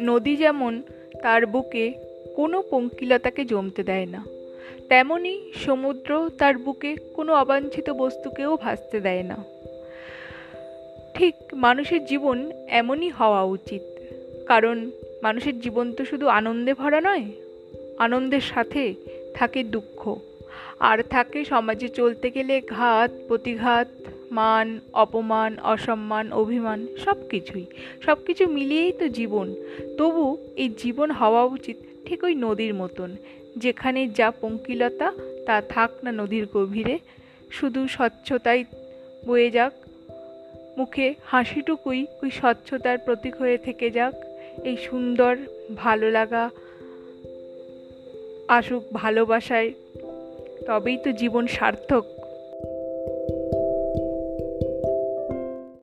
নদী 0.00 0.34
যেমন 0.36 0.72
তার 1.22 1.42
বুকে 1.46 1.84
কোনো 2.36 2.58
পঙ্কিলতাকে 2.70 3.42
জমতে 3.44 3.82
দেয় 3.82 4.06
না, 4.06 4.20
তেমনি 4.88 5.34
সমুদ্র 5.64 6.10
তার 6.38 6.54
বুকে 6.58 6.90
কোনো 7.16 7.32
অবাঞ্ছিত 7.34 7.90
বস্তুকেও 7.90 8.52
ভাসতে 8.56 8.98
দেয় 9.00 9.22
না। 9.22 9.38
ঠিক 11.16 11.34
মানুষের 11.54 12.02
জীবন 12.04 12.38
এমনই 12.80 13.10
হওয়া 13.10 13.42
উচিত, 13.56 13.82
কারণ 14.46 14.76
মানুষের 15.22 15.56
জীবন 15.60 15.86
তো 15.92 16.02
শুধু 16.04 16.26
আনন্দে 16.28 16.72
ভরা 16.74 17.00
নয়, 17.00 17.26
আনন্দের 17.98 18.44
সাথে 18.52 18.94
থাকে 19.34 19.60
দুঃখ, 19.64 20.00
আর 20.80 20.98
থাকে 21.10 21.44
সমাজে 21.44 21.88
চলতে 21.88 22.26
গেলে 22.30 22.54
ঘাত, 22.76 23.10
প্রতিঘাত। 23.28 23.88
মান, 24.38 24.68
অপমান, 24.92 25.50
অসম্মান, 25.72 26.26
অভিমান 26.32 26.78
সব 27.04 27.18
কিছুই 27.28 27.66
সব 28.04 28.18
কিছু 28.26 28.44
মিলিয়েই 28.48 28.92
তো 28.92 29.06
জীবন। 29.08 29.48
তবু 29.98 30.24
এই 30.56 30.68
জীবন 30.78 31.08
হওয়া 31.10 31.42
উচিত 31.56 31.76
ঠিক 32.06 32.20
ওই 32.24 32.34
নদীর 32.34 32.74
মতন, 32.74 33.10
যেখানে 33.56 34.00
যা 34.18 34.28
পঙ্কিলতা, 34.40 35.08
তা 35.46 35.56
থাক 35.68 35.90
না 36.04 36.10
নদীর 36.12 36.46
গভীরে। 36.54 36.96
শুধু 37.50 37.80
স্বচ্ছতাই 37.88 38.60
বয়ে 39.26 39.48
যাক, 39.50 39.72
মুখে 40.78 41.06
হাসিটুকুই 41.24 42.00
ওই 42.22 42.30
স্বচ্ছতার 42.30 42.98
প্রতীক 42.98 43.34
হয়ে 43.36 43.58
থেকে 43.58 43.86
যাক। 43.90 44.14
এই 44.64 44.76
সুন্দর 44.76 45.36
ভালো 45.76 46.06
লাগা, 46.10 46.44
আসুক 48.48 48.84
ভালোবাসায়, 48.92 49.70
তবেই 50.66 50.98
তো 51.04 51.10
জীবন 51.20 51.44
সার্থক। 51.46 52.04